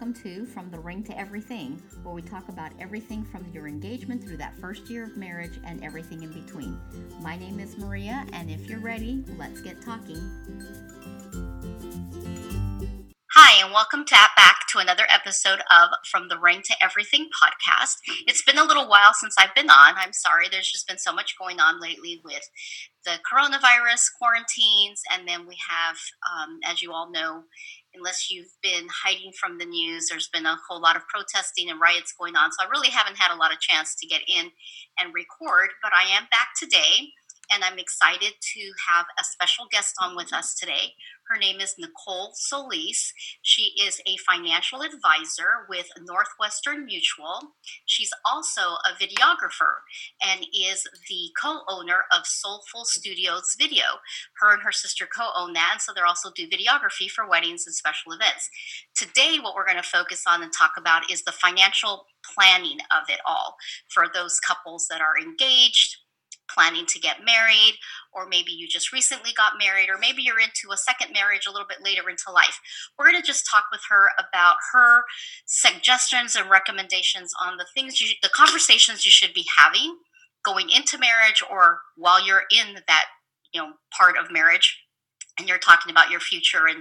[0.00, 1.72] welcome to From the Ring to Everything,
[2.02, 5.84] where we talk about everything from your engagement through that first year of marriage and
[5.84, 6.80] everything in between.
[7.20, 10.16] My name is Maria, and if you're ready, let's get talking.
[13.34, 17.96] Hi, and welcome to, back to another episode of From the Ring to Everything podcast.
[18.26, 19.94] It's been a little while since I've been on.
[19.98, 22.48] I'm sorry, there's just been so much going on lately with
[23.04, 25.96] the coronavirus quarantines, and then we have,
[26.32, 27.44] um, as you all know,
[27.94, 31.80] unless you've been hiding from the news, there's been a whole lot of protesting and
[31.80, 32.50] riots going on.
[32.52, 34.50] So I really haven't had a lot of chance to get in
[34.98, 37.12] and record, but I am back today
[37.52, 40.94] and I'm excited to have a special guest on with us today.
[41.30, 43.12] Her name is Nicole Solis.
[43.40, 47.52] She is a financial advisor with Northwestern Mutual.
[47.86, 49.78] She's also a videographer
[50.26, 53.84] and is the co owner of Soulful Studios Video.
[54.40, 57.64] Her and her sister co own that, and so they also do videography for weddings
[57.64, 58.50] and special events.
[58.96, 63.08] Today, what we're going to focus on and talk about is the financial planning of
[63.08, 63.54] it all
[63.88, 65.96] for those couples that are engaged
[66.52, 67.78] planning to get married,
[68.12, 71.50] or maybe you just recently got married, or maybe you're into a second marriage a
[71.50, 72.60] little bit later into life.
[72.98, 75.04] We're going to just talk with her about her
[75.46, 79.96] suggestions and recommendations on the things you, the conversations you should be having
[80.44, 83.06] going into marriage or while you're in that
[83.52, 84.78] you know part of marriage
[85.38, 86.78] and you're talking about your future and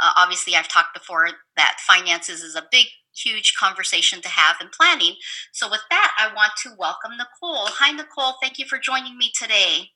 [0.00, 2.86] uh, obviously i've talked before that finances is a big
[3.24, 5.14] huge conversation to have in planning.
[5.52, 7.66] So, with that, I want to welcome Nicole.
[7.78, 8.34] Hi, Nicole.
[8.42, 9.90] Thank you for joining me today.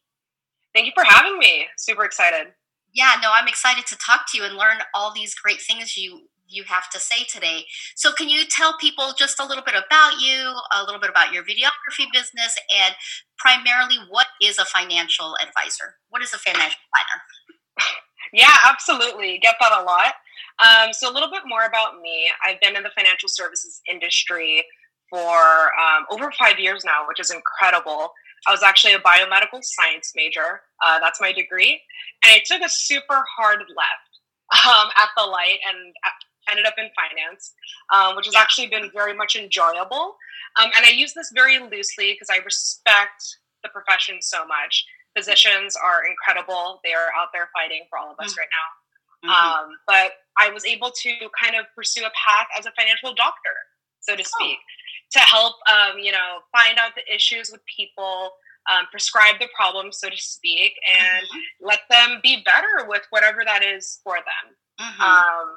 [0.74, 1.66] Thank you for having me.
[1.76, 2.48] Super excited.
[2.94, 6.28] Yeah, no, I'm excited to talk to you and learn all these great things you
[6.48, 7.64] you have to say today.
[7.96, 11.32] So, can you tell people just a little bit about you, a little bit about
[11.32, 12.94] your videography business, and
[13.38, 15.96] primarily what is a financial advisor?
[16.10, 17.88] What is a financial planner?
[18.32, 19.38] Yeah, absolutely.
[19.42, 20.14] Get that a lot.
[20.58, 22.28] Um, so, a little bit more about me.
[22.44, 24.64] I've been in the financial services industry
[25.10, 28.12] for um, over five years now, which is incredible.
[28.46, 30.62] I was actually a biomedical science major.
[30.84, 31.80] Uh, that's my degree.
[32.24, 35.94] And I took a super hard left um, at the light and
[36.50, 37.52] ended up in finance,
[37.92, 40.16] um, which has actually been very much enjoyable.
[40.60, 44.84] Um, and I use this very loosely because I respect the profession so much.
[45.16, 46.80] Physicians are incredible.
[46.84, 48.40] They are out there fighting for all of us mm-hmm.
[48.40, 49.30] right now.
[49.30, 49.70] Mm-hmm.
[49.70, 51.10] Um, but I was able to
[51.40, 53.56] kind of pursue a path as a financial doctor,
[54.00, 55.12] so to speak, oh.
[55.12, 58.30] to help, um, you know, find out the issues with people,
[58.70, 61.66] um, prescribe the problems, so to speak, and mm-hmm.
[61.66, 64.54] let them be better with whatever that is for them.
[64.80, 65.02] Mm-hmm.
[65.02, 65.54] Um,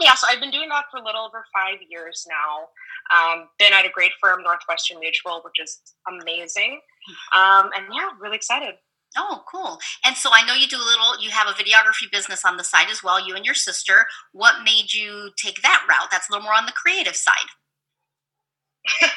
[0.00, 2.68] yeah, so I've been doing that for a little over five years now.
[3.10, 6.80] Um, been at a great firm, Northwestern Mutual, which is amazing.
[6.80, 7.38] Mm-hmm.
[7.38, 8.74] Um, and yeah, really excited.
[9.16, 9.78] Oh, cool.
[10.04, 12.64] And so I know you do a little, you have a videography business on the
[12.64, 14.06] side as well, you and your sister.
[14.32, 16.10] What made you take that route?
[16.10, 17.48] That's a little more on the creative side.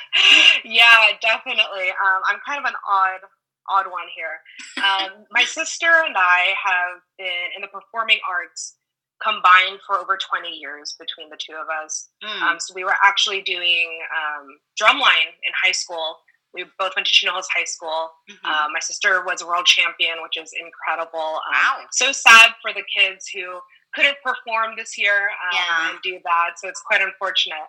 [0.66, 1.90] yeah, definitely.
[1.91, 3.22] Um, I'm kind of an odd
[3.69, 4.41] odd one here.
[4.84, 8.75] Um, my sister and I have been in the performing arts
[9.22, 12.09] combined for over 20 years between the two of us.
[12.23, 12.41] Mm.
[12.41, 14.47] Um, so we were actually doing um,
[14.81, 16.18] drumline in high school
[16.54, 18.12] we both went to Chino Hills High School.
[18.30, 18.46] Mm-hmm.
[18.46, 21.20] Uh, my sister was a world champion, which is incredible.
[21.20, 21.78] Um, wow.
[21.92, 23.60] So sad for the kids who
[23.94, 25.90] couldn't perform this year um, yeah.
[25.90, 26.52] and do that.
[26.58, 27.68] So it's quite unfortunate.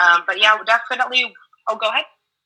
[0.00, 1.32] Um, but yeah, definitely.
[1.68, 2.04] Oh, go ahead.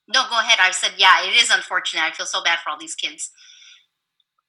[0.09, 0.59] No, go ahead.
[0.61, 2.03] I said, yeah, it is unfortunate.
[2.03, 3.31] I feel so bad for all these kids.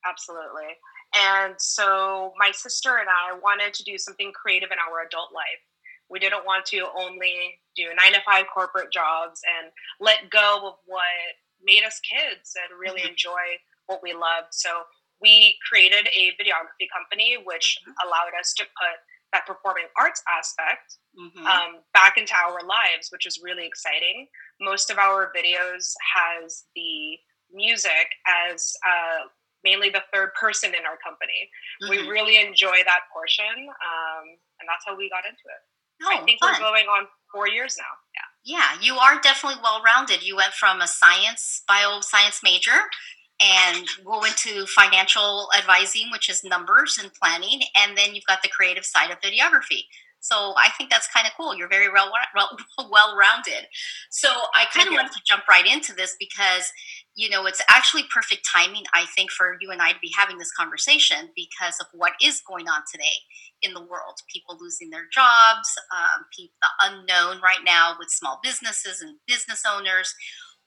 [0.06, 0.78] Absolutely.
[1.16, 5.62] And so my sister and I wanted to do something creative in our adult life.
[6.10, 10.74] We didn't want to only do nine to five corporate jobs and let go of
[10.86, 13.12] what made us kids and really mm-hmm.
[13.12, 14.52] enjoy what we loved.
[14.52, 14.70] So
[15.22, 17.92] we created a videography company, which mm-hmm.
[18.08, 18.98] allowed us to put
[19.34, 21.46] that performing arts aspect mm-hmm.
[21.46, 24.28] um, back into our lives, which is really exciting.
[24.62, 27.18] Most of our videos has the
[27.52, 29.28] music as uh,
[29.64, 31.50] mainly the third person in our company.
[31.90, 32.10] We mm-hmm.
[32.10, 34.26] really enjoy that portion, um,
[34.60, 35.62] and that's how we got into it.
[36.04, 36.54] Oh, I think fun.
[36.54, 37.84] we're going on four years now.
[38.14, 38.58] Yeah.
[38.58, 40.24] Yeah, you are definitely well rounded.
[40.26, 42.80] You went from a science, bioscience major
[43.40, 48.50] and go into financial advising, which is numbers and planning, and then you've got the
[48.50, 49.84] creative side of videography.
[50.20, 51.56] So I think that's kind of cool.
[51.56, 52.12] You're very well
[52.92, 53.68] well rounded.
[54.10, 56.72] So I kind of wanted to jump right into this because
[57.18, 58.84] you know it's actually perfect timing.
[58.94, 62.42] I think for you and I to be having this conversation because of what is
[62.48, 63.26] going on today
[63.64, 64.22] in the world.
[64.32, 69.64] People losing their jobs, um, people, the unknown right now with small businesses and business
[69.68, 70.14] owners.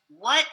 [0.08, 0.44] What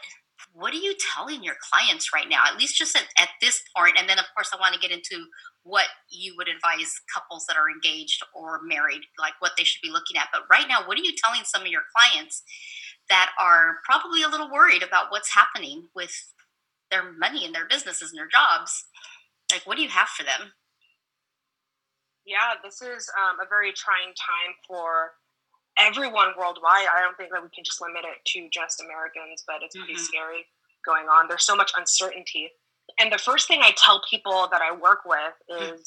[0.53, 2.43] what are you telling your clients right now?
[2.45, 4.91] At least just at, at this point, and then of course I want to get
[4.91, 5.25] into
[5.63, 9.91] what you would advise couples that are engaged or married, like what they should be
[9.91, 10.29] looking at.
[10.31, 12.43] But right now, what are you telling some of your clients
[13.09, 16.11] that are probably a little worried about what's happening with
[16.91, 18.85] their money and their businesses and their jobs?
[19.51, 20.51] Like, what do you have for them?
[22.25, 25.11] Yeah, this is um, a very trying time for
[25.79, 26.91] everyone worldwide.
[26.91, 29.93] I don't think that we can just limit it to just Americans, but it's pretty
[29.93, 30.03] mm-hmm.
[30.03, 30.45] scary
[30.85, 31.27] going on.
[31.27, 32.49] There's so much uncertainty.
[32.99, 35.75] And the first thing I tell people that I work with hmm.
[35.75, 35.85] is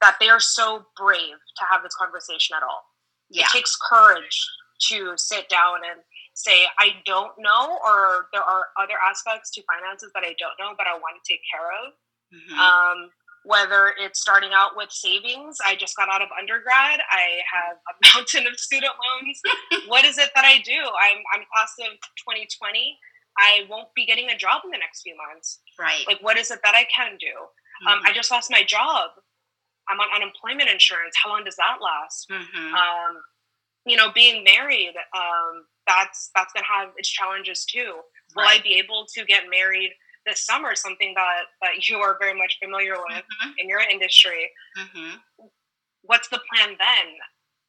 [0.00, 2.84] that they are so brave to have this conversation at all.
[3.28, 3.44] Yeah.
[3.44, 4.46] It takes courage
[4.88, 6.00] to sit down and
[6.42, 10.74] say, I don't know, or there are other aspects to finances that I don't know,
[10.76, 11.92] but I want to take care of.
[12.32, 12.58] Mm-hmm.
[12.58, 13.10] Um,
[13.44, 17.94] whether it's starting out with savings, I just got out of undergrad, I have a
[18.14, 19.40] mountain of student loans.
[19.88, 20.76] what is it that I do?
[20.76, 21.96] I'm, I'm class of
[22.28, 22.98] 2020.
[23.38, 25.60] I won't be getting a job in the next few months.
[25.78, 26.04] Right.
[26.06, 27.32] Like, what is it that I can do?
[27.86, 28.06] Um, mm-hmm.
[28.06, 29.10] Um, I just lost my job.
[29.88, 31.14] I'm on unemployment insurance.
[31.22, 32.28] How long does that last?
[32.30, 32.74] Mm-hmm.
[32.74, 33.22] Um,
[33.86, 38.00] you know, being married, um, that's that's gonna have its challenges too.
[38.36, 38.60] Will right.
[38.60, 39.90] I be able to get married
[40.26, 40.74] this summer?
[40.74, 43.50] Something that that you are very much familiar with mm-hmm.
[43.58, 44.50] in your industry.
[44.78, 45.16] Mm-hmm.
[46.02, 47.06] What's the plan then?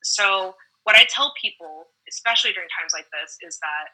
[0.04, 3.90] So, what I tell people, especially during times like this, is that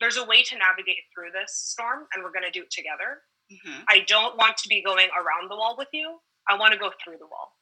[0.00, 3.22] there's a way to navigate through this storm and we're going to do it together.
[3.52, 3.86] Mm-hmm.
[3.88, 6.18] I don't want to be going around the wall with you.
[6.50, 7.54] I want to go through the wall.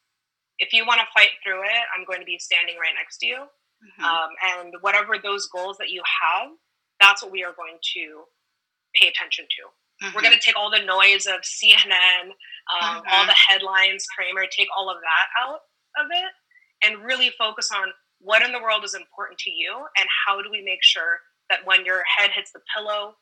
[0.58, 3.26] If you want to fight through it, I'm going to be standing right next to
[3.26, 3.44] you.
[3.81, 4.05] Mm-hmm.
[4.05, 6.49] Um, and whatever those goals that you have,
[7.00, 8.25] that's what we are going to
[8.94, 10.06] pay attention to.
[10.06, 10.17] Mm-hmm.
[10.17, 12.32] We're going to take all the noise of CNN,
[12.81, 15.61] um, all the headlines, Cramer, take all of that out
[15.99, 16.32] of it
[16.82, 17.88] and really focus on
[18.21, 21.61] what in the world is important to you and how do we make sure that
[21.65, 23.15] when your head hits the pillow,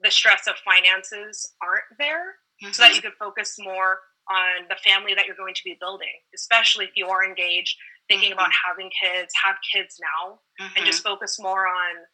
[0.00, 2.72] the stress of finances aren't there mm-hmm.
[2.72, 3.98] so that you can focus more
[4.30, 7.76] on the family that you're going to be building, especially if you are engaged,
[8.08, 8.40] thinking mm-hmm.
[8.40, 10.76] about having kids, have kids now, mm-hmm.
[10.76, 12.08] and just focus more on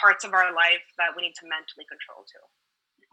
[0.00, 2.44] parts of our life that we need to mentally control too.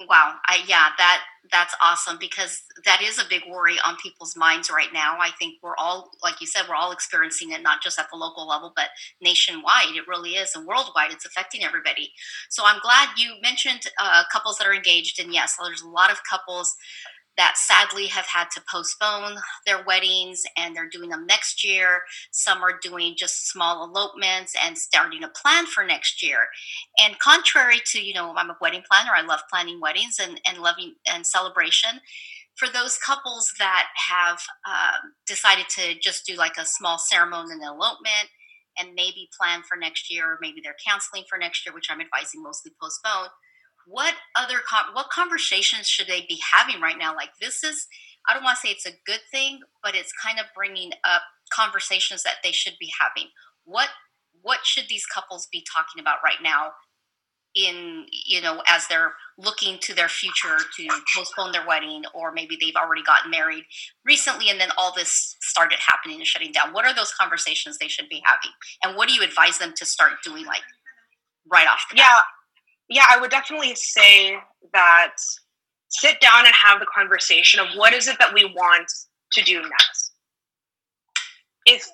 [0.09, 0.35] Wow.
[0.45, 1.21] I, yeah, that
[1.51, 5.15] that's awesome because that is a big worry on people's minds right now.
[5.19, 8.17] I think we're all, like you said, we're all experiencing it, not just at the
[8.17, 8.89] local level, but
[9.21, 9.95] nationwide.
[9.95, 12.11] It really is, and worldwide, it's affecting everybody.
[12.49, 16.11] So I'm glad you mentioned uh, couples that are engaged, and yes, there's a lot
[16.11, 16.75] of couples
[17.37, 22.01] that sadly have had to postpone their weddings and they're doing them next year.
[22.31, 26.47] Some are doing just small elopements and starting to plan for next year.
[26.97, 30.59] And contrary to, you know, I'm a wedding planner, I love planning weddings and, and
[30.59, 32.01] loving and celebration.
[32.55, 37.61] For those couples that have um, decided to just do like a small ceremony and
[37.61, 38.29] elopement
[38.79, 41.99] and maybe plan for next year, or maybe they're canceling for next year, which I'm
[41.99, 43.27] advising mostly postpone
[43.87, 44.57] what other
[44.93, 47.15] what conversations should they be having right now?
[47.15, 47.87] Like this is
[48.27, 51.21] i don't want to say it's a good thing but it's kind of bringing up
[51.53, 53.29] conversations that they should be having.
[53.65, 53.89] What
[54.41, 56.71] what should these couples be talking about right now
[57.55, 62.57] in you know as they're looking to their future to postpone their wedding or maybe
[62.59, 63.63] they've already gotten married
[64.05, 66.73] recently and then all this started happening and shutting down?
[66.73, 68.51] What are those conversations they should be having?
[68.83, 70.63] And what do you advise them to start doing like
[71.49, 72.09] right off the bat?
[72.11, 72.21] yeah
[72.89, 74.37] yeah, I would definitely say
[74.73, 75.15] that
[75.89, 78.91] sit down and have the conversation of what is it that we want
[79.33, 80.13] to do next.
[81.65, 81.87] If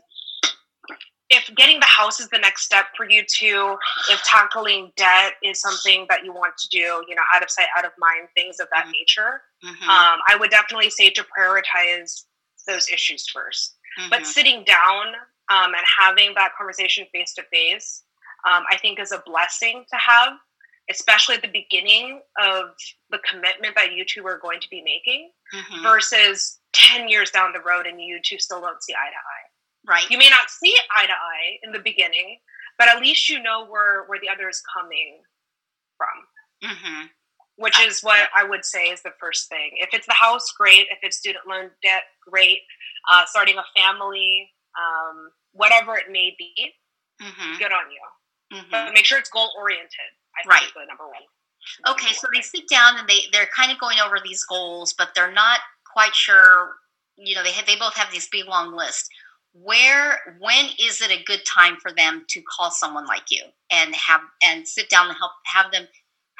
[1.33, 3.77] if getting the house is the next step for you too,
[4.09, 7.67] if tackling debt is something that you want to do, you know, out of sight,
[7.77, 8.91] out of mind, things of that mm-hmm.
[8.91, 9.89] nature, mm-hmm.
[9.89, 12.25] Um, I would definitely say to prioritize
[12.67, 13.69] those issues 1st
[13.99, 14.09] mm-hmm.
[14.09, 15.07] But sitting down
[15.49, 18.03] um, and having that conversation face to face,
[18.43, 20.33] I think is a blessing to have
[20.91, 22.75] especially at the beginning of
[23.09, 25.83] the commitment that you two are going to be making mm-hmm.
[25.83, 29.93] versus 10 years down the road and you two still don't see eye to eye.
[29.93, 30.09] Right.
[30.11, 32.37] You may not see eye to eye in the beginning,
[32.77, 35.21] but at least you know where, where the other is coming
[35.97, 36.69] from.
[36.69, 37.05] Mm-hmm.
[37.57, 39.71] Which is what I would say is the first thing.
[39.75, 40.87] If it's the house, great.
[40.89, 42.59] If it's student loan debt, great.
[43.11, 46.73] Uh, starting a family, um, whatever it may be,
[47.21, 47.57] mm-hmm.
[47.57, 48.57] good on you.
[48.57, 48.71] Mm-hmm.
[48.71, 50.11] But make sure it's goal oriented.
[50.45, 50.63] I right.
[50.73, 51.23] the number one.
[51.87, 55.09] Okay, so they sit down and they they're kind of going over these goals, but
[55.15, 55.59] they're not
[55.91, 56.75] quite sure.
[57.17, 59.09] You know, they have, they both have these big long lists.
[59.53, 63.93] Where when is it a good time for them to call someone like you and
[63.95, 65.87] have and sit down and help have them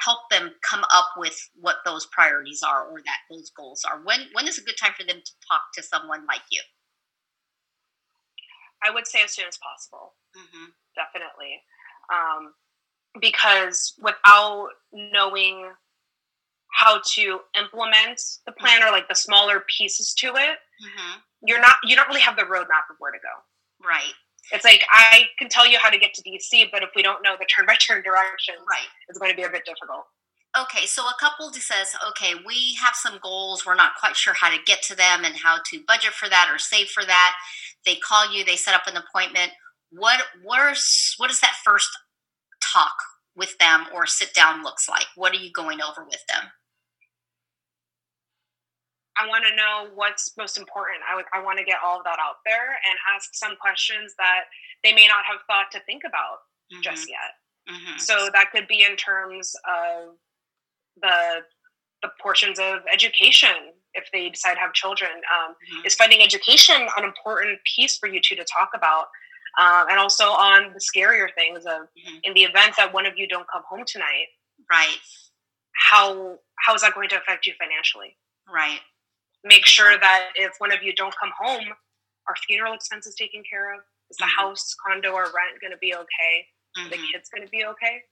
[0.00, 4.00] help them come up with what those priorities are or that those goals are?
[4.02, 6.62] When when is a good time for them to talk to someone like you?
[8.82, 10.14] I would say as soon as possible.
[10.36, 10.70] Mm-hmm.
[10.96, 11.62] Definitely.
[12.12, 12.54] Um,
[13.20, 15.70] because without knowing
[16.72, 21.74] how to implement the plan or like the smaller pieces to it, hmm you're not
[21.84, 23.86] you don't really have the roadmap of where to go.
[23.86, 24.12] Right.
[24.52, 27.22] It's like I can tell you how to get to DC, but if we don't
[27.22, 28.86] know the turn by turn directions, Right.
[29.08, 30.04] it's going to be a bit difficult.
[30.60, 33.64] Okay, so a couple says, okay, we have some goals.
[33.64, 36.50] We're not quite sure how to get to them and how to budget for that
[36.52, 37.34] or save for that.
[37.86, 39.52] They call you, they set up an appointment.
[39.90, 41.88] What where's what does that first
[42.72, 42.94] talk
[43.34, 45.06] with them or sit down looks like?
[45.16, 46.50] What are you going over with them?
[49.18, 51.00] I want to know what's most important.
[51.06, 54.44] I I want to get all of that out there and ask some questions that
[54.82, 56.38] they may not have thought to think about
[56.82, 57.36] just yet.
[57.68, 60.16] hmm So that could be in terms of
[61.00, 61.42] the
[62.02, 63.54] the portions of education
[63.94, 65.10] if they decide to have children.
[65.32, 65.86] Um, Mhm.
[65.86, 69.08] Is funding education an important piece for you two to talk about?
[69.58, 72.20] Um, and also on the scarier things of Mhm.
[72.22, 74.28] in the event that one of you don't come home tonight,
[74.70, 74.98] Right,
[75.74, 78.16] how how is that going to affect you financially?
[78.46, 78.80] right.
[79.44, 81.74] Make sure that if one of you don't come home,
[82.28, 83.84] are funeral expenses taken care of?
[84.10, 84.36] Is the Mhm.
[84.36, 86.48] house, condo, or rent going to be okay?
[86.78, 88.04] Are the kids going to be okay?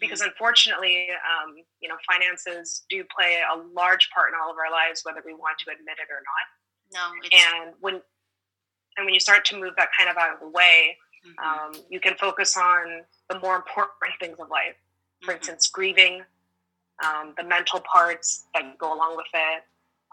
[0.00, 4.72] because unfortunately um, you know finances do play a large part in all of our
[4.72, 6.46] lives whether we want to admit it or not
[7.12, 8.02] no, it's, and when
[8.98, 11.72] and when you start to move that kind of out of the way mhm, um,
[11.88, 14.76] you can focus on the more important things of life.
[15.22, 15.38] For mhm.
[15.38, 16.22] instance grieving
[17.04, 19.62] um, the mental parts that go along with it.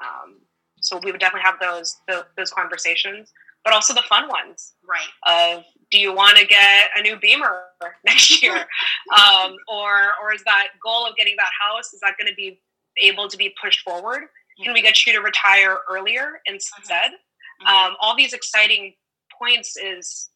[0.03, 0.37] Um,
[0.79, 3.33] so we would definitely have those those, those conversations
[3.65, 5.57] but also the fun ones right.
[5.57, 7.63] of do you want to get a new beamer
[8.05, 8.55] next year?
[8.55, 12.61] Um, or or is that goal of getting that house is that going to be
[13.01, 14.21] able to be pushed forward?
[14.63, 17.11] Can we get you to retire earlier instead
[17.61, 18.95] Mhm, um, all these exciting
[19.39, 20.29] points is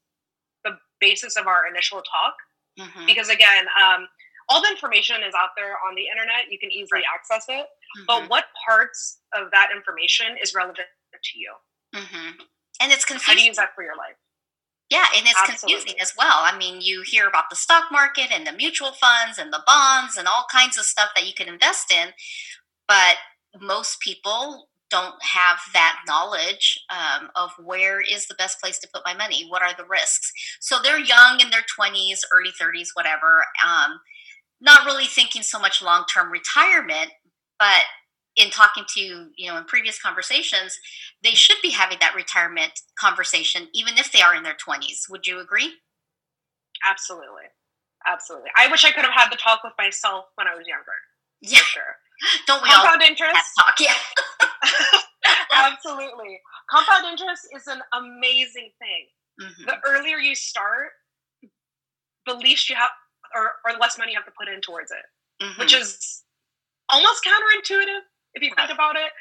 [0.64, 2.36] the basis of our initial talk
[2.80, 4.08] mhm, because again um,
[4.50, 7.68] all the information is out there on the internet you can easily access it
[8.08, 10.88] but mhm, what parts of that information is relevant
[11.24, 11.54] to you
[11.96, 12.40] mhm.
[12.82, 13.40] and it's how do confusing.
[13.40, 14.16] you use that for your life
[14.90, 15.94] Yeah, and it's Absolutely.
[15.94, 16.40] confusing as well.
[16.42, 20.18] I mean, you hear about the stock market and the mutual funds and the bonds
[20.18, 22.14] and all kinds of stuff that you can invest in,
[22.88, 23.18] but
[23.60, 29.04] most people don't have that knowledge um, of where is the best place to put
[29.06, 29.46] my money.
[29.48, 30.32] What are the risks?
[30.60, 33.46] So they're young in their twenties, early thirties, whatever.
[33.66, 34.00] Um,
[34.62, 37.12] not really thinking so much long term retirement,
[37.58, 37.84] but
[38.36, 39.02] in talking to
[39.38, 40.80] you know in previous conversations
[41.24, 45.28] they should be having that retirement conversation even if they are in their 20s would
[45.28, 45.74] you agree?
[46.90, 47.50] Absolutely.
[48.08, 48.50] Absolutely.
[48.56, 50.92] I wish i could have had the talk with myself when i was younger
[51.42, 51.60] yeah.
[51.60, 51.96] for sure.
[52.48, 53.76] Don't we compound have interest talk?
[53.80, 53.94] Yeah
[55.54, 56.40] absolutely
[56.70, 59.08] compound interest is an amazing thing
[59.40, 59.66] Mhm.
[59.68, 60.92] the earlier you start
[62.26, 62.90] the least you have
[63.36, 65.06] or, or the less money you have to put in towards it
[65.44, 65.58] Mhm.
[65.60, 66.24] which is
[66.90, 68.02] almost counterintuitive
[68.34, 69.12] if you think about it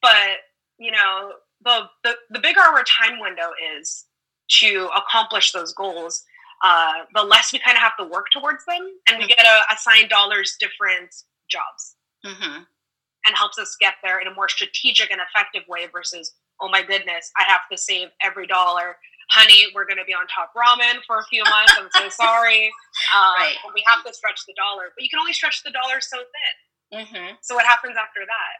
[0.00, 0.38] but
[0.78, 1.34] you know
[1.64, 4.06] the, the the bigger our time window is
[4.48, 6.24] to accomplish those goals
[6.64, 9.28] uh, the less we kind of have to work towards them and we Mhm.
[9.28, 11.14] get to assign dollars different
[11.48, 12.66] jobs Mhm.
[13.26, 16.82] And helps us get there in a more strategic and effective way versus oh my
[16.82, 18.96] goodness i have to save every dollar.
[19.30, 21.72] Honey we're going to be on top ramen for a few months.
[21.78, 22.70] I'm so sorry.
[23.16, 23.56] Um, Right.
[23.74, 27.06] we have to stretch the dollar but you can only stretch the dollar so thin.
[27.06, 27.36] Mhm.
[27.40, 28.52] so what happens after that?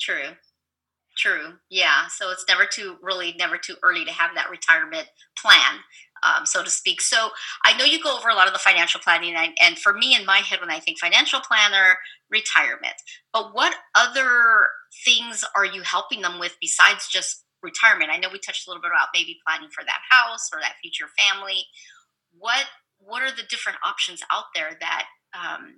[0.00, 0.36] True.
[1.16, 1.54] True.
[1.70, 2.06] Yeah.
[2.08, 5.08] So it's never too really never too early to have that retirement
[5.40, 5.80] plan
[6.22, 7.00] um, so to speak.
[7.00, 7.30] So
[7.64, 10.14] i know you go over a lot of the financial planning and, and for me
[10.14, 11.96] in my head when i think financial planner
[12.30, 12.94] retirement.
[13.32, 14.68] But what other
[15.04, 18.10] things are you helping them with besides just retirement?
[18.10, 20.76] I know we touched a little bit about maybe planning for that house or that
[20.82, 21.64] future family.
[22.36, 22.66] What
[22.98, 25.76] what are the different options out there that um,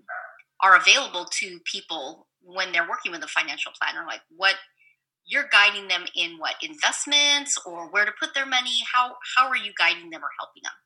[0.63, 4.07] are available to people when they're working with a financial planner?
[4.07, 4.55] Like what
[5.31, 9.05] you're guiding them in what investments or where to put their money how
[9.37, 10.79] how are you guiding them or helping them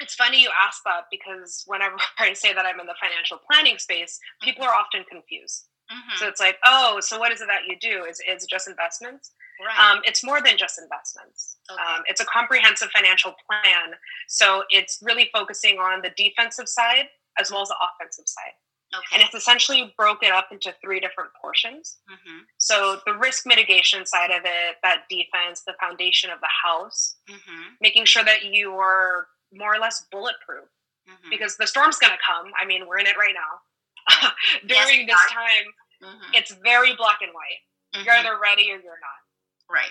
[0.00, 3.78] it's funny you ask that because whenever i say that i'm in the financial planning
[3.78, 6.18] space people are often confused Mhm.
[6.18, 8.68] so it's like oh so what is it that you do is, is it just
[8.68, 9.32] investments
[9.64, 11.56] right Um, it's more than just investments.
[11.72, 11.82] Okay.
[11.82, 13.94] Um, it's a comprehensive financial plan.
[14.28, 17.06] So it's really focusing on the defensive side
[17.40, 18.52] as well as the offensive side.
[19.12, 21.98] And it's essentially broken up into three different portions.
[22.08, 27.16] hmm So the risk mitigation side of it, that defense, the foundation of the house,
[27.28, 30.68] hmm making sure that you are more or less bulletproof
[31.06, 32.52] hmm because the storm's going to come.
[32.60, 34.30] I mean, we're in it right now.
[34.66, 35.66] During we this time,
[36.02, 38.04] hmm it's very black and white.
[38.04, 39.20] You're either ready or you're not.
[39.70, 39.90] right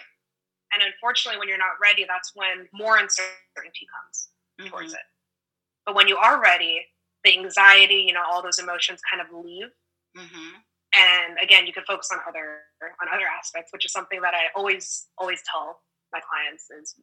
[0.74, 4.30] And unfortunately, when you're not ready, that's when more uncertainty comes
[4.70, 5.00] towards it.
[5.86, 6.86] But when you are ready,
[7.28, 9.70] the anxiety, you know, all those emotions kind of leave.
[10.16, 10.64] Mhm.
[10.94, 12.64] and again, you can focus on other
[13.02, 16.96] on other aspects, which is something that I always always tell my clients is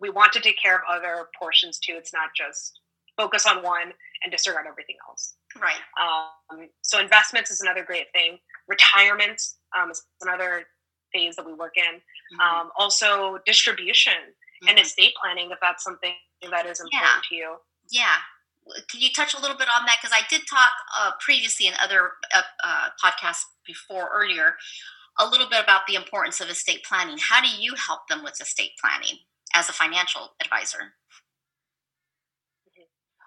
[0.00, 1.94] we want to take care of other portions too.
[1.96, 2.80] It's not just
[3.16, 5.36] focus on one and disregard everything else.
[5.58, 5.80] Right.
[6.00, 8.38] Um, so investments is another great thing.
[8.68, 9.40] Retirement
[9.76, 10.64] um, is another
[11.12, 11.84] phase that we work in.
[11.84, 12.40] Mm-hmm.
[12.40, 14.68] Um, also distribution mm-hmm.
[14.68, 16.14] and estate planning, if that's something
[16.50, 17.28] that is important yeah.
[17.28, 17.56] to you.
[17.90, 18.16] Yeah.
[18.90, 19.96] Can you touch a little bit on that?
[20.00, 24.54] Because I did talk uh, previously in other uh, uh, podcasts before earlier
[25.18, 27.16] a little bit about the importance of estate planning.
[27.18, 29.18] How do you help them with estate planning
[29.54, 30.94] as a financial advisor?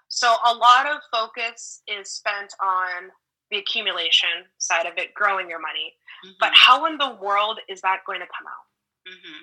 [0.08, 3.10] So a lot of focus is spent on
[3.50, 5.94] the accumulation side of it, growing your money.
[6.24, 6.34] Mm-hmm.
[6.38, 9.10] But how in the world is that going to come out?
[9.10, 9.42] Mm-hmm.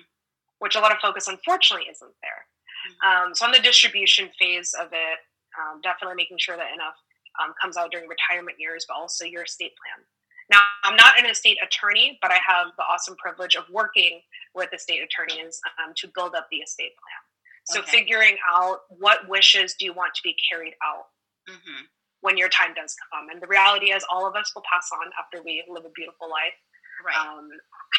[0.60, 2.46] Which a lot of focus, unfortunately, isn't there.
[2.88, 3.28] Mm-hmm.
[3.28, 5.18] Um, so on the distribution phase of it,
[5.58, 6.96] um, definitely making sure that enough
[7.42, 10.04] um, comes out during retirement years, but also your estate plan.
[10.50, 14.20] Now, I'm not an estate attorney, but I have the awesome privilege of working
[14.54, 17.22] with estate attorneys um, to build up the estate plan.
[17.64, 17.90] So okay.
[17.90, 21.06] figuring out what wishes do you want to be carried out
[21.48, 21.84] mm-hmm.
[22.20, 23.28] when your time does come.
[23.30, 26.28] And the reality is, all of us will pass on after we live a beautiful
[26.28, 26.58] life.
[27.06, 27.16] Right.
[27.16, 27.48] Um,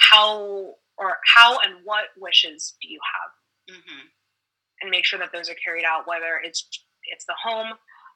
[0.01, 3.75] how or how and what wishes do you have?
[3.77, 4.05] Mm-hmm.
[4.81, 6.07] And make sure that those are carried out.
[6.07, 6.67] Whether it's
[7.11, 7.67] it's the home,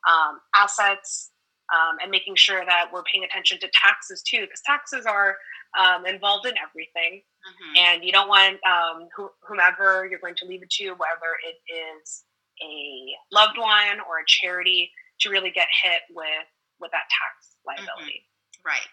[0.08, 1.32] um, assets,
[1.74, 5.36] um, and making sure that we're paying attention to taxes too, because taxes are
[5.78, 7.22] um, involved in everything.
[7.22, 7.74] Mm-hmm.
[7.78, 9.08] And you don't want um,
[9.48, 12.24] whomever you're going to leave it to, whether it is
[12.62, 14.92] a loved one or a charity,
[15.22, 16.48] to really get hit with
[16.80, 18.24] with that tax liability.
[18.24, 18.68] Mm-hmm.
[18.68, 18.88] Right.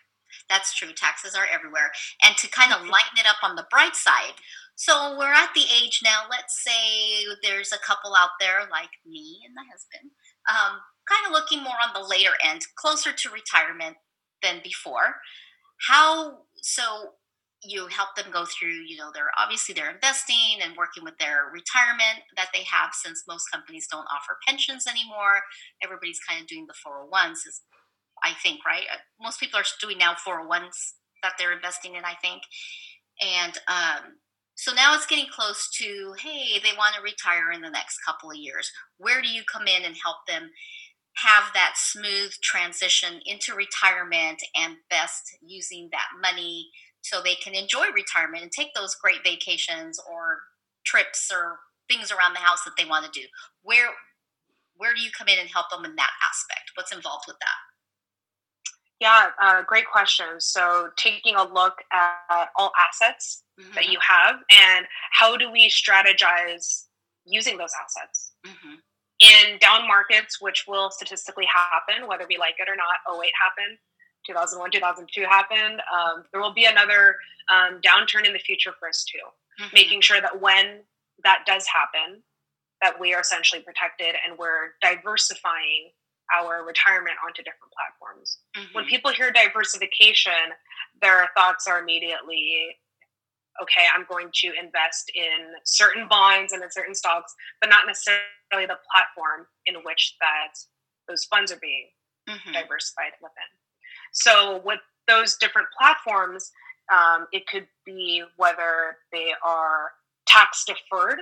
[0.48, 0.92] That's true.
[0.92, 1.92] Taxes are everywhere.
[2.22, 2.90] And to kind of mm-hmm.
[2.90, 4.34] lighten it up on the bright side,
[4.76, 9.40] so we're at the age now, let's say there's a couple out there like me
[9.44, 10.10] and my husband,
[10.50, 13.96] um, kind of looking more on the later end, closer to retirement
[14.42, 15.16] than before.
[15.88, 17.14] How so
[17.62, 21.50] you help them go through, you know, they're obviously they're investing and working with their
[21.52, 25.40] retirement that they have since most companies don't offer pensions anymore.
[25.82, 27.62] Everybody's kind of doing the 401s is
[28.22, 28.84] I think, right?
[28.92, 32.42] Uh, most people are doing now 401s that they're investing in, I think.
[33.20, 34.16] And um,
[34.54, 38.30] so now it's getting close to, hey, they want to retire in the next couple
[38.30, 38.70] of years.
[38.98, 40.50] Where do you come in and help them
[41.16, 46.68] have that smooth transition into retirement and best using that money
[47.02, 50.40] so they can enjoy retirement and take those great vacations or
[50.84, 53.26] trips or things around the house that they want to do?
[53.62, 53.90] Where
[54.76, 56.72] where do you come in and help them in that aspect?
[56.74, 57.73] What's involved with that?
[59.04, 60.24] Yeah, uh, great question.
[60.38, 63.74] So, taking a look at all assets mm-hmm.
[63.74, 66.84] that you have and how do we strategize
[67.26, 68.32] using those assets?
[68.46, 68.74] Mm-hmm.
[69.20, 73.76] In down markets, which will statistically happen, whether we like it or not, 08 happened,
[74.26, 75.82] 2001, 2002 happened.
[75.92, 77.16] Um, there will be another
[77.52, 79.18] um, downturn in the future for us too.
[79.62, 79.74] Mm-hmm.
[79.74, 80.80] Making sure that when
[81.24, 82.22] that does happen,
[82.80, 85.90] that we are essentially protected and we're diversifying
[86.34, 88.38] our retirement onto different platforms.
[88.56, 88.74] Mm-hmm.
[88.74, 90.54] When people hear diversification,
[91.00, 92.76] their thoughts are immediately,
[93.62, 98.66] okay, I'm going to invest in certain bonds and in certain stocks, but not necessarily
[98.66, 100.54] the platform in which that
[101.08, 101.88] those funds are being
[102.28, 102.52] mm-hmm.
[102.52, 103.50] diversified within.
[104.12, 106.50] So with those different platforms,
[106.92, 109.92] um, it could be whether they are
[110.26, 111.18] tax deferred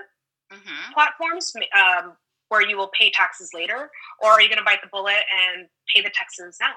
[0.53, 0.93] mm-hmm.
[0.93, 2.13] platforms, um,
[2.53, 5.67] where you will pay taxes later, or are you going to bite the bullet and
[5.89, 6.77] pay the taxes now?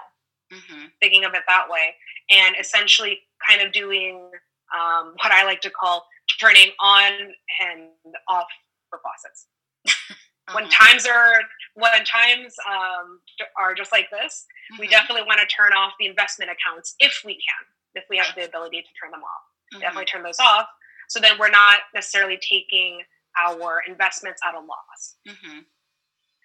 [0.57, 0.85] Mm-hmm.
[1.01, 1.95] Thinking of it that way,
[2.31, 4.31] and essentially kind of doing
[4.73, 6.05] um, what I like to call
[6.39, 7.89] turning on and
[8.29, 8.47] off
[8.89, 9.47] for faucets.
[9.85, 10.55] uh-huh.
[10.55, 11.41] When times are
[11.73, 13.19] when times um,
[13.59, 14.79] are just like this, mm-hmm.
[14.79, 18.33] we definitely want to turn off the investment accounts if we can, if we have
[18.33, 19.43] the ability to turn them off.
[19.73, 19.81] Mm-hmm.
[19.81, 20.67] Definitely turn those off,
[21.09, 23.01] so then we're not necessarily taking
[23.37, 25.15] our investments at a loss.
[25.27, 25.59] Mm-hmm.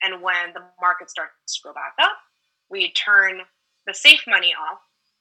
[0.03, 2.17] And when the market starts to go back up,
[2.71, 3.41] we turn
[3.87, 4.79] the safe money off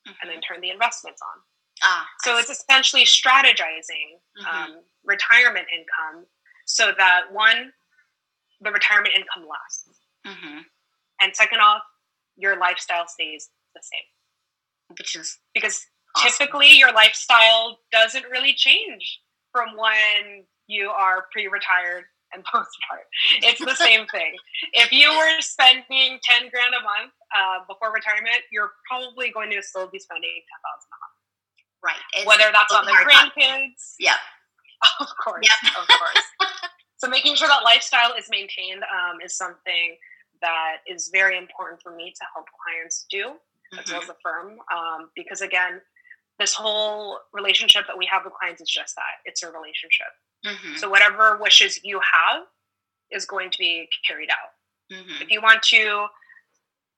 [0.07, 0.13] mm-hmm.
[0.21, 0.53] and then mm-hmm.
[0.53, 1.41] turn the investments on.
[1.81, 4.47] Ah, so it's essentially strategizing mm-hmm.
[4.47, 6.25] um, retirement income
[6.65, 7.71] so that one,
[8.61, 9.99] the retirement income lasts.
[10.27, 10.59] Mm-hmm.
[11.21, 11.81] And second off,
[12.37, 14.97] your lifestyle stays the same.
[14.97, 16.31] Which is because awesome.
[16.31, 19.19] typically your lifestyle doesn't really change
[19.51, 23.09] from when you are pre-retired and post-retired.
[23.41, 24.37] It's the same thing.
[24.73, 29.61] If you were spending ten grand a month uh, before retirement, you're probably going to
[29.65, 31.17] still be spending ten thousand a month.
[31.81, 32.03] Right.
[32.13, 33.97] It's Whether that's on the grandkids.
[33.99, 34.15] Yeah.
[35.01, 35.43] Of course.
[35.43, 35.75] Yep.
[35.75, 36.23] Of course.
[36.95, 39.97] so making sure that lifestyle is maintained um, is something
[40.41, 43.35] that is very important for me to help clients do.
[43.73, 43.79] mm-hmm.
[43.79, 44.57] as well as the firm.
[44.73, 45.81] Um, because again,
[46.39, 50.07] this whole relationship that we have with clients is just that it's a relationship.
[50.45, 50.77] Mm-hmm.
[50.77, 52.43] So whatever wishes you have
[53.11, 54.95] is going to be carried out.
[54.95, 55.21] Mm-hmm.
[55.21, 56.07] If you want to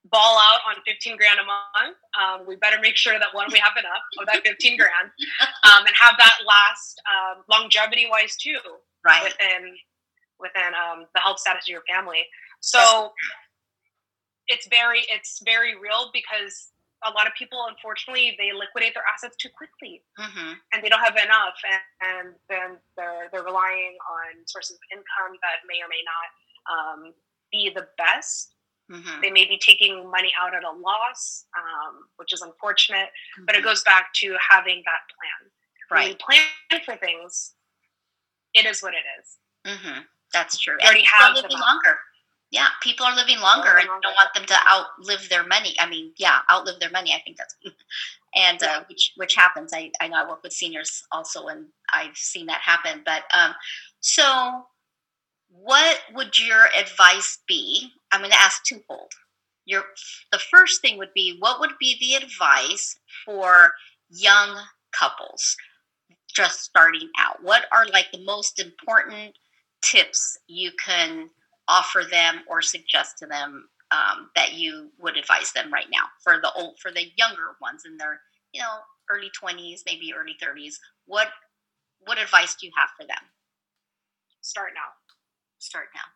[0.05, 3.59] ball out on 15 grand a month, um, we better make sure that one, we
[3.59, 5.09] have enough of that 15 grand
[5.63, 8.57] um, and have that last um, longevity wise too,
[9.05, 9.23] right.
[9.23, 9.75] within,
[10.39, 12.23] within um, the health status of your family.
[12.61, 13.11] So
[14.47, 16.70] it's very, it's very real because
[17.03, 20.53] a lot of people, unfortunately, they liquidate their assets too quickly, mm-hmm.
[20.73, 25.37] and they don't have enough, and, and, then they're they're relying on sources of income
[25.41, 26.29] that may or may not
[26.69, 27.13] um,
[27.51, 28.53] be the best.
[28.91, 29.21] Mm-hmm.
[29.21, 33.09] They may be taking money out at a loss, um, which is unfortunate.
[33.09, 33.45] Mm-hmm.
[33.45, 33.69] But it mm-hmm.
[33.69, 35.51] goes back to having that plan.
[35.89, 36.17] Right.
[36.27, 36.45] When you
[36.77, 37.53] plan for things,
[38.53, 39.37] it is what it is.
[39.73, 40.01] Mm-hmm.
[40.33, 40.75] That's true.
[40.79, 41.99] You already have living longer.
[42.51, 45.73] Yeah, people are living longer, and you don't want them to outlive their money.
[45.79, 47.13] I mean, yeah, outlive their money.
[47.13, 47.55] I think that's,
[48.35, 49.71] and uh, which which happens.
[49.73, 53.03] I I know I work with seniors also, and I've seen that happen.
[53.05, 53.53] But um,
[54.01, 54.65] so
[55.49, 57.91] what would your advice be?
[58.11, 59.13] I'm going to ask twofold.
[59.65, 59.83] Your
[60.31, 63.73] the first thing would be what would be the advice for
[64.09, 64.57] young
[64.91, 65.55] couples
[66.33, 67.43] just starting out?
[67.43, 69.37] What are like the most important
[69.83, 71.29] tips you can
[71.71, 76.39] offer them or suggest to them um, that you would advise them right now for
[76.41, 78.19] the old for the younger ones in their
[78.53, 78.77] you know
[79.09, 81.29] early 20s maybe early 30s what
[82.05, 83.23] what advice do you have for them?
[84.41, 84.89] Start now.
[85.59, 86.07] Start now.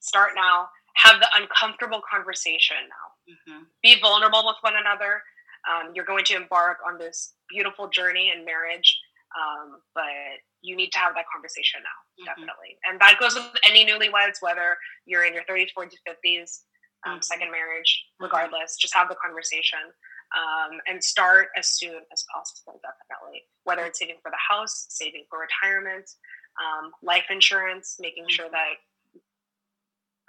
[0.00, 0.68] Start now.
[0.96, 3.06] Have the uncomfortable conversation now.
[3.22, 3.62] Mm-hmm.
[3.82, 5.22] be vulnerable with one another.
[5.70, 8.98] Um, you're going to embark on this beautiful journey in marriage
[9.36, 12.26] um, but you need to have that conversation now, mm-hmm.
[12.28, 12.78] definitely.
[12.88, 16.64] And that goes with any newlyweds, whether you're in your 30s, 40s, 50s,
[17.04, 17.22] um, mm-hmm.
[17.22, 18.24] second marriage, mm-hmm.
[18.24, 19.92] regardless, just have the conversation.
[20.32, 23.44] Um, and start as soon as possible, definitely.
[23.68, 26.08] Whether it's saving for the house, saving for retirement,
[26.56, 28.56] um, life insurance, making sure mm-hmm.
[28.56, 28.80] that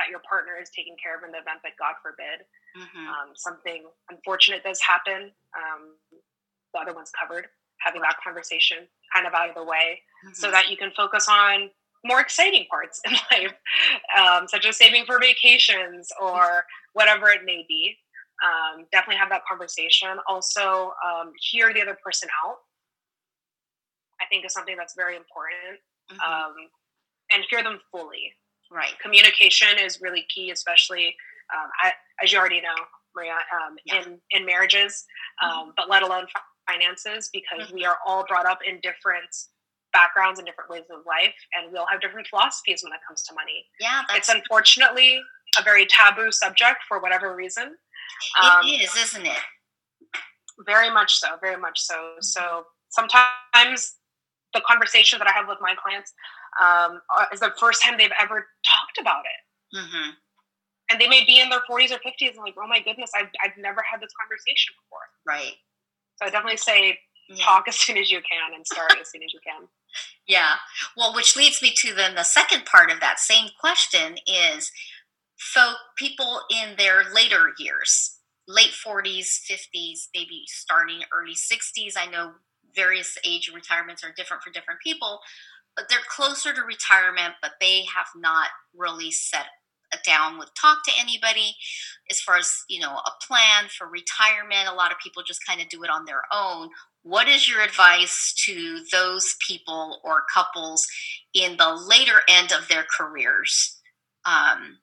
[0.03, 2.43] that your partner is taken care of in the event that God forbid
[2.75, 3.07] mm-hmm.
[3.07, 5.31] um, something unfortunate does happen.
[5.55, 5.95] Um,
[6.73, 7.47] the other one's covered
[7.83, 8.77] having that conversation
[9.13, 10.33] kind of out of the way mm-hmm.
[10.33, 11.69] so that you can focus on
[12.05, 13.53] more exciting parts in life,
[14.17, 17.95] um, such as saving for vacations or whatever it may be.
[18.43, 20.09] Um, definitely have that conversation.
[20.27, 22.57] Also, um, hear the other person out.
[24.21, 25.79] I think is something that's very important,
[26.11, 26.19] mm-hmm.
[26.19, 26.53] Um,
[27.31, 28.33] and hear them fully.
[28.71, 28.93] Right.
[29.01, 31.15] Communication is really key, especially
[31.53, 31.69] um,
[32.23, 32.75] as you already know,
[33.15, 34.03] Maria, um, yeah.
[34.03, 35.05] in in marriages,
[35.43, 35.71] mm-hmm.
[35.77, 36.25] but let alone
[36.69, 37.75] finances because mm-hmm.
[37.75, 39.29] we are all brought up in different
[39.93, 43.21] backgrounds and different ways of life and we all have different philosophies when it comes
[43.23, 43.65] to money.
[43.79, 45.21] Yeah it's unfortunately
[45.57, 47.75] a very taboo subject for whatever reason.
[48.41, 49.37] Um, it is isn't it?
[50.65, 51.95] very much so very much so.
[51.95, 52.21] Mm-hmm.
[52.21, 53.95] so sometimes
[54.53, 56.13] the conversation that i have with my clients
[56.61, 57.01] um,
[57.33, 59.77] is the first time they've ever talked about it.
[59.77, 60.09] Mm-hmm.
[60.91, 63.29] and they may be in their 40s or 50s and like oh my goodness I've,
[63.43, 65.05] I've never had this conversation before.
[65.25, 65.57] Right
[66.15, 66.99] so I definitely say
[67.29, 67.43] yeah.
[67.43, 69.67] talk as soon as you can and start as soon as you can.
[70.27, 70.55] Yeah.
[70.97, 74.71] Well, which leads me to then the second part of that same question is
[75.37, 81.93] folk people in their later years, late 40s, 50s, maybe starting early 60s.
[81.97, 82.33] I know
[82.75, 85.19] various age retirements are different for different people,
[85.75, 89.45] but they're closer to retirement, but they have not really set
[90.05, 91.55] down with talk to anybody.
[92.09, 95.61] As far as you know a plan for retirement a lot of people just kind
[95.61, 96.69] of do it on their own.
[97.03, 100.87] What is your advice to those people or couples
[101.33, 103.79] in the later end of their careers?
[104.25, 104.77] Um,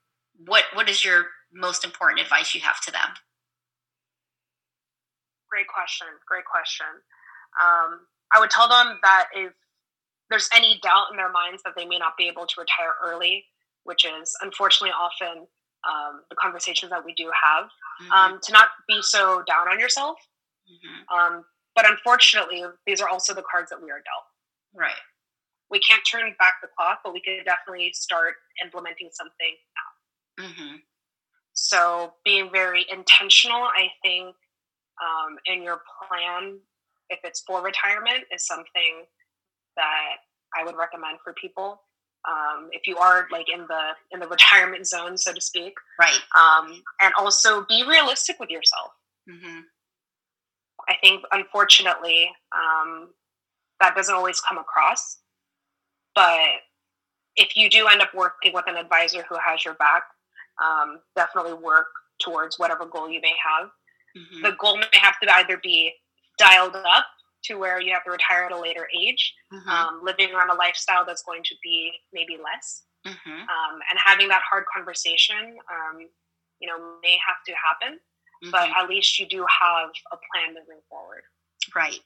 [0.46, 3.10] what what is your most important advice you have to them?
[5.50, 6.86] Great question great question.
[7.60, 9.52] Um, i would tell them that if
[10.30, 13.44] there's any doubt in their minds that they may not be able to retire early
[13.90, 15.48] which is unfortunately often
[15.82, 17.64] um, the conversations that we do have.
[17.64, 18.12] Mm-hmm.
[18.12, 20.16] Um, to not be so down on yourself.
[20.70, 21.18] Mm-hmm.
[21.36, 24.26] Um, but unfortunately, these are also the cards that we are dealt.
[24.74, 25.02] Right.
[25.70, 30.46] We can't turn back the clock, but we can definitely start implementing something now.
[30.46, 30.76] Mm-hmm.
[31.52, 34.34] So being very intentional, I think,
[35.02, 36.58] um, in your plan,
[37.10, 39.04] if it's for retirement, is something
[39.76, 40.16] that
[40.58, 41.82] I would recommend for people
[42.28, 45.74] um, if you are like in the in the retirement zone, so to speak.
[45.98, 46.18] Right.
[46.36, 48.90] Um, and also be realistic with yourself.
[49.28, 49.60] Mm-hmm.
[50.88, 53.10] I think, unfortunately, um,
[53.80, 55.18] that doesn't always come across.
[56.14, 56.48] But
[57.36, 60.02] if you do end up working with an advisor who has your back,
[60.62, 61.86] um, definitely work
[62.20, 63.70] towards whatever goal you may have.
[64.16, 64.42] Mm-hmm.
[64.42, 65.92] The goal may have to either be
[66.38, 67.06] dialed up
[67.44, 69.68] to where you have to retire at a later age, mm-hmm.
[69.68, 73.30] um, living on a lifestyle that's going to be maybe less, mm-hmm.
[73.30, 75.98] um, and having that hard conversation, um,
[76.60, 77.98] you know, may have to happen.
[78.50, 78.84] But mm-hmm.
[78.84, 81.22] at least you do have a plan moving forward.
[81.74, 82.00] Right.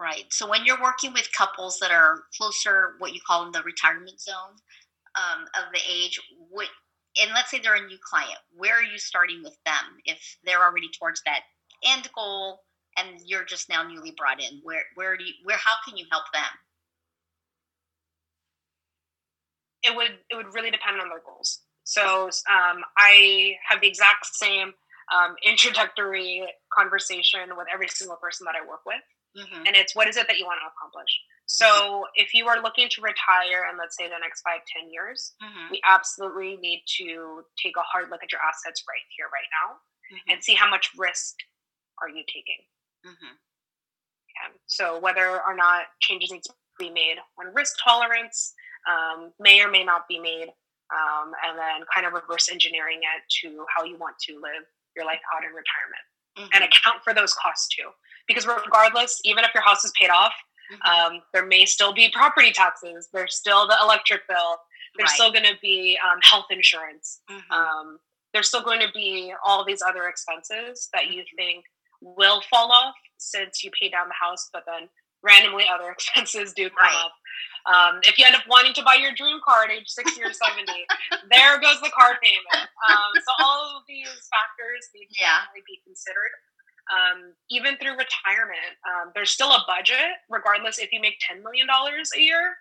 [0.00, 0.24] Right.
[0.30, 4.20] So when you're working with couples that are closer, what you call in the retirement
[4.20, 4.56] zone
[5.14, 6.68] um, of the age, what,
[7.22, 10.64] and let's say they're a new client, where are you starting with them if they're
[10.64, 11.42] already towards that
[11.86, 12.60] end goal
[12.96, 14.60] and you're just now newly brought in?
[14.62, 16.42] Where where do you where how can you help them?
[19.82, 21.60] It would it would really depend on their goals.
[21.84, 24.72] So um, I have the exact same
[25.12, 29.04] um, introductory conversation with every single person that I work with.
[29.36, 29.66] Mm-hmm.
[29.66, 31.10] And it's what is it that you want to accomplish?
[31.46, 32.14] So mm-hmm.
[32.14, 35.72] if you are looking to retire in let's say the next five, ten years, mm-hmm.
[35.72, 39.76] we absolutely need to take a hard look at your assets right here, right now,
[40.08, 40.32] mm-hmm.
[40.32, 41.34] and see how much risk
[42.00, 42.64] are you taking.
[43.06, 43.34] Mm-hmm.
[43.34, 44.58] Okay.
[44.66, 48.54] So whether or not changes need to be made on risk tolerance
[48.88, 50.48] um, may or may not be made,
[50.92, 54.64] um, and then kind of reverse engineering it to how you want to live
[54.96, 56.04] your life out in retirement
[56.38, 56.48] mm-hmm.
[56.54, 57.88] and account for those costs too.
[58.28, 60.34] Because regardless, even if your house is paid off,
[60.72, 61.14] mm-hmm.
[61.14, 63.08] um, there may still be property taxes.
[63.12, 64.58] There's still the electric bill.
[64.96, 65.14] There's right.
[65.14, 67.20] still going to be um, health insurance.
[67.30, 67.52] Mm-hmm.
[67.52, 67.98] Um,
[68.32, 71.36] there's still going to be all these other expenses that you mm-hmm.
[71.36, 71.64] think
[72.04, 74.88] will fall off since you pay down the house, but then
[75.22, 77.04] randomly other expenses do come right.
[77.04, 77.12] up.
[77.64, 80.32] Um, if you end up wanting to buy your dream car at age 60 or
[80.36, 80.68] 70,
[81.32, 82.68] there goes the car payment.
[82.92, 85.48] Um, so all of these factors need to yeah.
[85.56, 86.32] be considered.
[86.92, 91.64] Um, even through retirement, um, there's still a budget, regardless if you make $10 million
[91.72, 92.60] a year,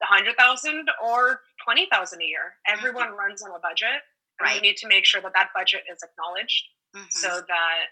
[0.00, 2.56] the 100000 or 20000 a year.
[2.66, 3.20] Everyone mm-hmm.
[3.20, 4.00] runs on a budget.
[4.40, 4.56] And right.
[4.56, 6.64] you need to make sure that that budget is acknowledged
[6.96, 7.10] mm-hmm.
[7.10, 7.90] so that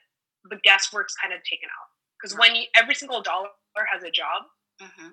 [0.50, 1.88] the guesswork's kind of taken out.
[2.20, 3.50] Because when you, every single dollar
[3.92, 4.44] has a job,
[4.82, 5.08] mm-hmm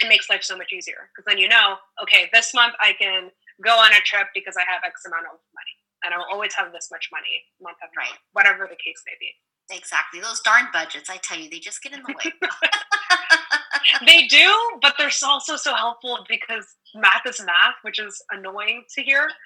[0.00, 3.30] it makes life so much easier because then you know, okay, this month I can
[3.64, 6.72] go on a trip because I have X amount of money, and I'll always have
[6.72, 8.10] this much money month after right.
[8.10, 9.34] month, whatever the case may be.
[9.70, 10.20] Exactly.
[10.20, 12.32] Those darn budgets, I tell you, they just get in the way.
[14.06, 19.02] they do, but they're also so helpful because math is math, which is annoying to
[19.02, 19.28] hear.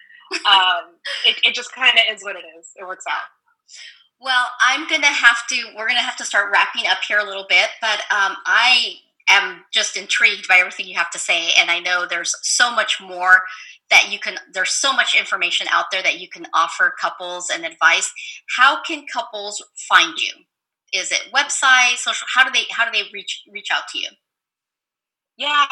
[0.51, 2.71] Um, it, it just kind of is what it is.
[2.77, 3.21] It works out.
[4.23, 7.19] Well, I'm going to have to, we're going to have to start wrapping up here
[7.19, 8.95] a little bit, but um, I
[9.29, 11.49] am just intrigued by everything you have to say.
[11.59, 13.43] And I know there's so much more
[13.91, 17.65] that you can, there's so much information out there that you can offer couples and
[17.65, 18.13] advice.
[18.57, 20.33] How can couples find you?
[20.93, 22.29] Is it website, social?
[22.33, 24.09] How do they, how do they reach, reach out to you?
[25.37, 25.67] Yeah,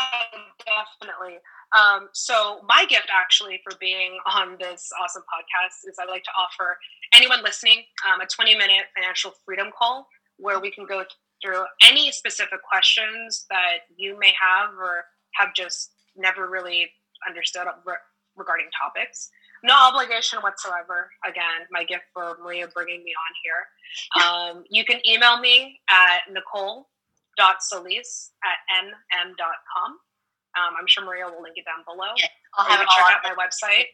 [0.59, 1.39] definitely.
[1.77, 6.31] Um, so my gift actually for being on this awesome podcast is I'd like to
[6.39, 6.77] offer
[7.15, 11.05] anyone listening um, a 20 minute financial freedom call where we can go
[11.43, 15.05] through any specific questions that you may have or
[15.35, 16.91] have just never really
[17.27, 17.67] understood
[18.37, 19.31] regarding topics.
[19.63, 21.11] No obligation whatsoever.
[21.25, 24.25] Again, my gift for Maria bringing me on here.
[24.25, 29.99] Um, you can email me at nicole.solis at nm.com.
[30.59, 32.11] Um, I'm sure Maria will link it down below.
[32.17, 32.27] Yeah,
[32.59, 33.87] I'll have you can check out my website.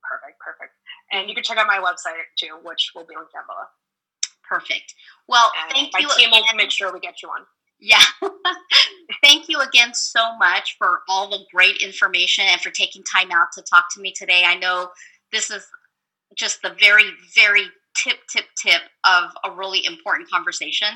[0.00, 0.72] Perfect, perfect.
[1.12, 3.68] And you can check out my website too, which will be linked down below.
[4.48, 4.94] Perfect.
[5.28, 6.08] Well, and thank my you.
[6.08, 6.42] My team again.
[6.50, 7.46] will make sure we get you on.
[7.78, 8.02] Yeah.
[9.22, 13.48] thank you again so much for all the great information and for taking time out
[13.54, 14.42] to talk to me today.
[14.44, 14.90] I know
[15.32, 15.66] this is
[16.36, 17.66] just the very, very
[17.96, 20.88] tip, tip, tip of a really important conversation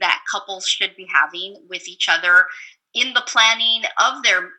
[0.00, 2.46] that couples should be having with each other
[2.94, 4.50] in the planning of their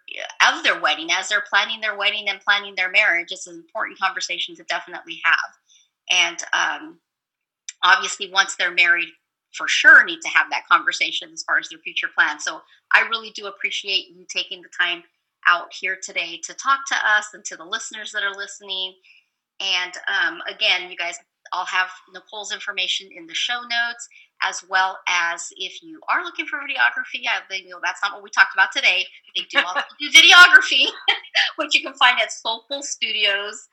[0.46, 3.98] of their wedding as they're planning their wedding and planning their marriage it's an important
[3.98, 5.38] conversation to definitely have.
[6.12, 7.00] And um,
[7.84, 9.10] obviously once they're married
[9.54, 12.44] for sure need to have that conversation as far as their future plans.
[12.44, 12.62] So
[12.94, 15.04] i really do appreciate you taking the time
[15.48, 18.94] out here today to talk to us and to the listeners that are listening.
[19.60, 21.18] And um, again you guys
[21.54, 24.10] i'll have nicole's information in the show notes
[24.48, 28.24] as well as if you are looking for videography I, you know that's not what
[28.24, 29.06] we talked about today
[29.36, 30.86] they do also do videography
[31.58, 33.68] which you can find at soulful studios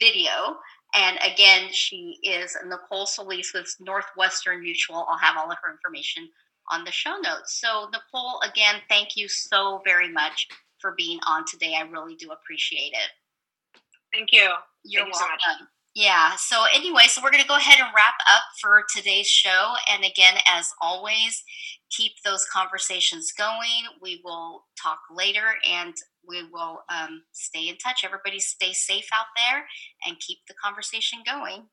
[0.00, 0.56] video
[0.94, 5.06] and again, she is Nicole Solis with Northwestern Mutual.
[5.08, 6.28] I'll have all of her information
[6.70, 7.58] on the show notes.
[7.60, 10.48] So, Nicole, again, thank you so very much
[10.80, 11.76] for being on today.
[11.78, 13.80] I really do appreciate it.
[14.12, 14.50] Thank you.
[14.84, 15.38] You're thank welcome.
[15.48, 16.36] You so yeah.
[16.36, 19.74] So, anyway, so we're going to go ahead and wrap up for today's show.
[19.92, 21.42] And again, as always,
[21.90, 23.84] keep those conversations going.
[24.00, 25.94] We will talk later and
[26.26, 28.04] we will um, stay in touch.
[28.04, 29.66] Everybody stay safe out there
[30.06, 31.66] and keep the conversation going.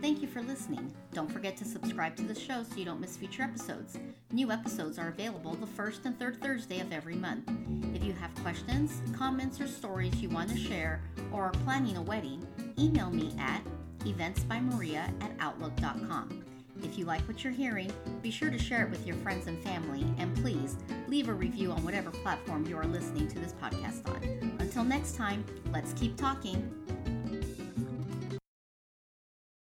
[0.00, 0.92] Thank you for listening.
[1.20, 3.98] Don't forget to subscribe to the show so you don't miss future episodes.
[4.32, 7.46] New episodes are available the first and third Thursday of every month.
[7.94, 12.02] If you have questions, comments, or stories you want to share, or are planning a
[12.02, 12.46] wedding,
[12.78, 13.60] email me at
[13.98, 16.42] eventsbymaria at outlook.com.
[16.82, 19.62] If you like what you're hearing, be sure to share it with your friends and
[19.62, 24.08] family, and please leave a review on whatever platform you are listening to this podcast
[24.08, 24.56] on.
[24.58, 26.66] Until next time, let's keep talking.